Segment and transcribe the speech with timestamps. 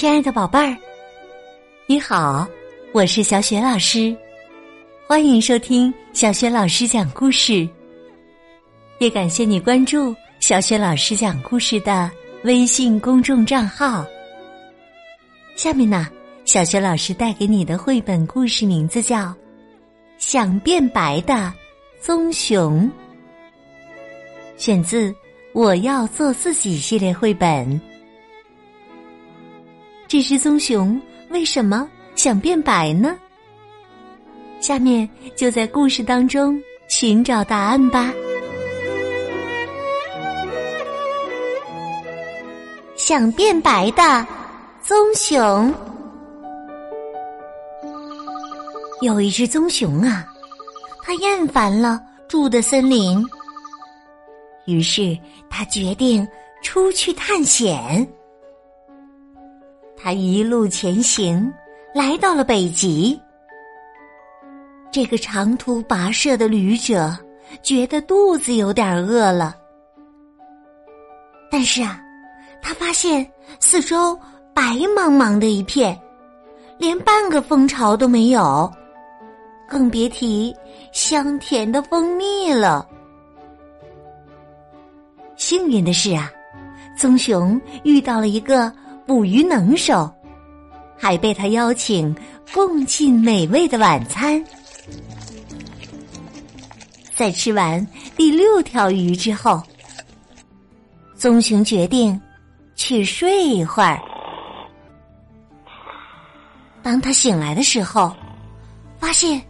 [0.00, 0.74] 亲爱的宝贝儿，
[1.84, 2.48] 你好，
[2.94, 4.16] 我是小雪老师，
[5.06, 7.68] 欢迎收听小雪老师讲故事。
[8.98, 12.10] 也感谢你关注小雪老师讲故事的
[12.44, 14.02] 微信公众账号。
[15.54, 16.08] 下面呢，
[16.46, 19.18] 小雪老师带给你的绘本故事名字叫
[20.16, 21.52] 《想变白的
[22.00, 22.84] 棕熊》，
[24.56, 25.10] 选自
[25.52, 27.78] 《我要做自己》系列绘本。
[30.10, 33.16] 这只棕熊为什么想变白呢？
[34.58, 38.12] 下面就在故事当中寻找答案吧。
[42.96, 44.26] 想变白的
[44.82, 45.72] 棕熊，
[49.02, 50.26] 有一只棕熊啊，
[51.04, 53.24] 它厌烦了住的森林，
[54.66, 55.16] 于是
[55.48, 56.26] 它决定
[56.64, 58.04] 出去探险。
[60.02, 61.52] 他一路前行，
[61.94, 63.20] 来到了北极。
[64.90, 67.14] 这个长途跋涉的旅者
[67.62, 69.54] 觉得肚子有点饿了，
[71.50, 72.00] 但是啊，
[72.62, 74.18] 他发现四周
[74.54, 74.62] 白
[74.96, 75.96] 茫茫的一片，
[76.78, 78.72] 连半个蜂巢都没有，
[79.68, 80.56] 更别提
[80.92, 82.88] 香甜的蜂蜜了。
[85.36, 86.30] 幸运的是啊，
[86.96, 88.72] 棕熊遇到了一个。
[89.06, 90.12] 捕鱼能手，
[90.96, 92.14] 还被他邀请
[92.52, 94.42] 共进美味的晚餐。
[97.14, 99.62] 在吃完第六条鱼之后，
[101.16, 102.18] 棕熊决定
[102.74, 104.00] 去睡一会儿。
[106.82, 108.14] 当他醒来的时候，
[108.98, 109.40] 发现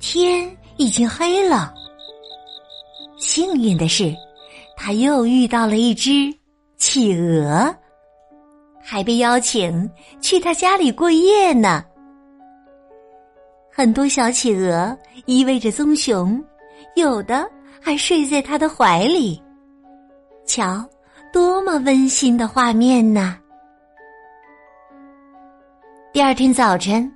[0.00, 1.72] 天已经黑了。
[3.16, 4.12] 幸运的是，
[4.76, 6.10] 他又遇到了一只
[6.78, 7.74] 企鹅。
[8.86, 9.90] 还被邀请
[10.20, 11.82] 去他家里过夜呢。
[13.72, 16.44] 很多小企鹅依偎着棕熊，
[16.94, 17.50] 有的
[17.80, 19.42] 还睡在他的怀里。
[20.44, 20.84] 瞧，
[21.32, 23.38] 多么温馨的画面呢！
[26.12, 27.10] 第二天早晨，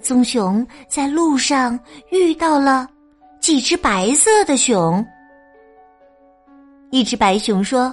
[0.00, 1.78] 棕熊在路上
[2.12, 2.88] 遇到了
[3.40, 5.04] 几只白色的熊。
[6.90, 7.92] 一只白熊说：“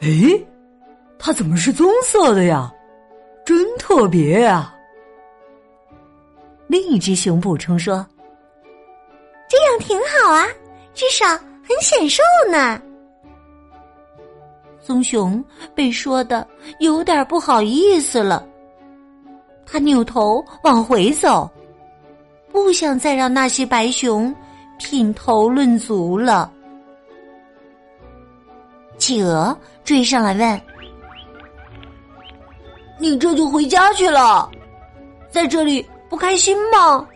[0.00, 0.08] 哎。”
[1.18, 2.72] 它怎么是棕色的呀？
[3.44, 4.74] 真特别呀！
[6.66, 8.04] 另一只熊补充说
[9.48, 10.46] ：“这样挺好啊，
[10.94, 12.82] 至少很显瘦呢。”
[14.82, 15.42] 棕熊
[15.76, 16.46] 被说的
[16.80, 18.44] 有点不好意思了，
[19.64, 21.48] 他扭头往回走，
[22.50, 24.34] 不想再让那些白熊
[24.78, 26.52] 品头论足了。
[28.98, 30.60] 企鹅追上来问。
[33.08, 34.50] 你这就回家去了，
[35.30, 37.06] 在这里不开心吗？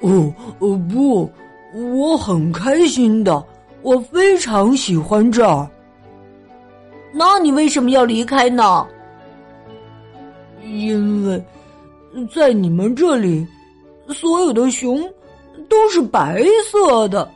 [0.00, 1.30] 哦哦不，
[1.72, 3.44] 我很开心的，
[3.82, 5.70] 我非常喜欢这儿。
[7.12, 8.84] 那你为什么要离开呢？
[10.64, 11.44] 因为，
[12.34, 13.46] 在你们这里，
[14.08, 15.08] 所有的熊
[15.68, 17.30] 都是白色的，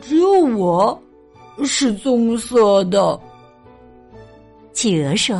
[0.00, 0.98] 只有我
[1.64, 3.20] 是棕色的。
[4.72, 5.36] 企鹅说。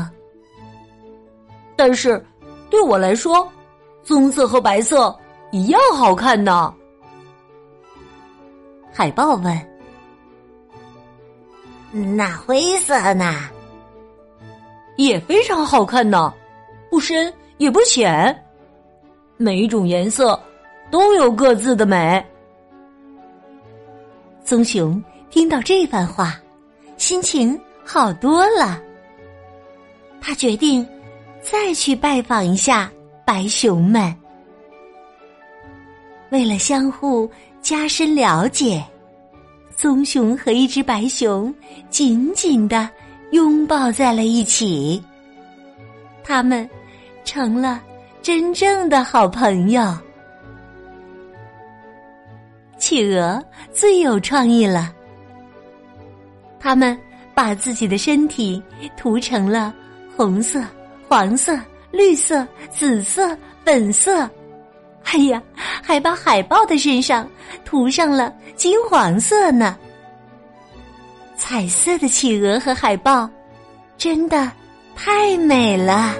[1.85, 2.25] 但是，
[2.71, 3.53] 对我来说，
[4.05, 5.13] 棕色和白色
[5.51, 6.73] 一样好看呢。
[8.93, 9.69] 海豹问
[12.17, 13.35] ：“那灰色呢？
[14.97, 16.33] 也非常好看呢，
[16.89, 18.33] 不深也不浅，
[19.37, 20.41] 每一种颜色
[20.89, 22.25] 都有各自的美。”
[24.47, 26.41] 棕熊听到这番话，
[26.97, 28.81] 心情好多了。
[30.21, 30.89] 他决定。
[31.43, 32.91] 再去拜访一下
[33.25, 34.15] 白熊们。
[36.31, 37.31] 为了相互
[37.61, 38.83] 加深了解，
[39.77, 41.53] 棕熊和一只白熊
[41.91, 42.89] 紧紧的
[43.33, 45.03] 拥抱在了一起。
[46.25, 46.69] 他们
[47.25, 47.83] 成了
[48.23, 49.95] 真正的好朋友。
[52.79, 54.93] 企鹅最有创意了，
[56.59, 56.99] 他们
[57.35, 58.63] 把自己的身体
[58.97, 59.75] 涂成了
[60.17, 60.63] 红色。
[61.13, 61.61] 黄色、
[61.91, 63.37] 绿色、紫色、
[63.67, 64.21] 粉色，
[65.05, 65.43] 哎呀，
[65.83, 67.31] 还把海豹的身上
[67.67, 69.77] 涂上了金黄色呢。
[71.37, 73.29] 彩色的企鹅和海豹，
[73.99, 74.51] 真的
[74.97, 76.15] 太美了。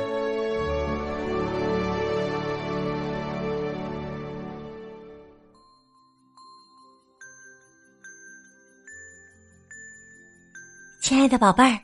[11.01, 11.79] 亲爱的宝贝儿，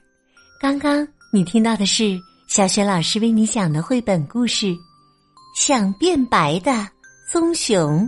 [0.60, 1.08] 刚刚。
[1.30, 2.18] 你听到的是
[2.58, 4.66] 小雪老师为你讲的绘本故事
[5.54, 6.84] 《想变白的
[7.30, 8.00] 棕熊》，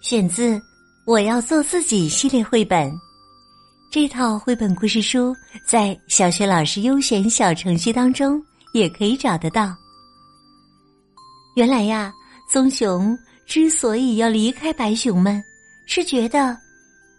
[0.00, 0.56] 选自
[1.06, 2.92] 《我要做自己》系列绘本。
[3.92, 5.32] 这套绘本故事书
[5.64, 8.42] 在小学老师优选小程序当中
[8.74, 9.72] 也可以找得到。
[11.54, 12.12] 原来呀，
[12.50, 15.40] 棕熊之所以要离开白熊们，
[15.86, 16.58] 是觉得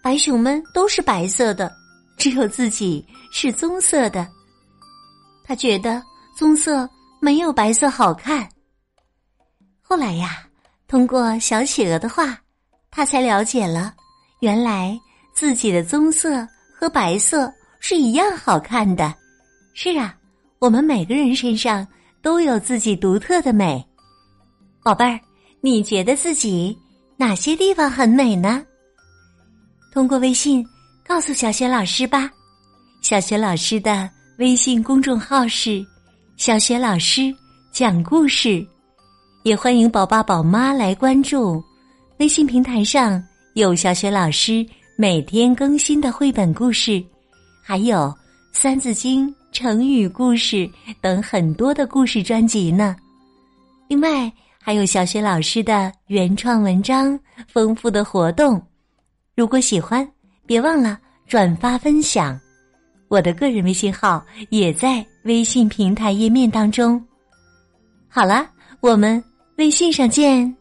[0.04, 1.72] 白熊们都是白色的，
[2.18, 4.28] 只有自己是棕色的。
[5.46, 6.04] 他觉得
[6.40, 6.90] 棕色
[7.20, 8.48] 没有白色好看。
[9.82, 10.42] 后来呀，
[10.88, 12.40] 通过小企鹅的话，
[12.90, 13.94] 他才了解了，
[14.40, 14.98] 原来
[15.34, 19.14] 自己的棕色和白色是一样好看的。
[19.74, 20.16] 是啊，
[20.60, 21.86] 我们每个人身上
[22.22, 23.86] 都有自己独特的美。
[24.82, 25.20] 宝贝儿，
[25.60, 26.74] 你觉得自己
[27.18, 28.66] 哪些地方很美呢？
[29.92, 30.66] 通过微信
[31.06, 32.32] 告诉小雪老师吧。
[33.02, 34.10] 小雪老师的。
[34.38, 35.86] 微信公众号是
[36.40, 37.36] “小雪老师
[37.70, 38.66] 讲故事”，
[39.44, 41.62] 也欢迎宝爸宝妈来关注。
[42.20, 43.22] 微信平台上
[43.56, 44.66] 有小雪老师
[44.96, 47.04] 每天更新的绘本故事，
[47.62, 47.98] 还有
[48.54, 50.68] 《三字经》成语故事
[51.02, 52.96] 等很多的故事专辑呢。
[53.90, 54.32] 另外，
[54.62, 57.20] 还有小雪老师的原创文章、
[57.50, 58.62] 丰富的活动。
[59.36, 60.10] 如果喜欢，
[60.46, 60.98] 别忘了
[61.28, 62.40] 转发分享。
[63.10, 67.00] 我的个人微信号也在微信平台页面当中。
[68.08, 68.50] 好了，
[68.82, 69.24] 我们
[69.58, 70.52] 微信上见。